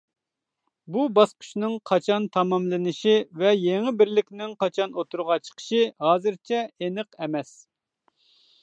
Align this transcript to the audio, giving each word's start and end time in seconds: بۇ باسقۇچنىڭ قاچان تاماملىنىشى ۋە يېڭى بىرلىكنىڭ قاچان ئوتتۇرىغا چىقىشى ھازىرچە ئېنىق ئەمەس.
بۇ 0.93 1.03
باسقۇچنىڭ 1.17 1.75
قاچان 1.89 2.25
تاماملىنىشى 2.37 3.13
ۋە 3.43 3.53
يېڭى 3.67 3.95
بىرلىكنىڭ 4.01 4.57
قاچان 4.65 4.97
ئوتتۇرىغا 4.99 5.41
چىقىشى 5.49 5.87
ھازىرچە 6.09 6.65
ئېنىق 6.67 7.21
ئەمەس. 7.23 7.55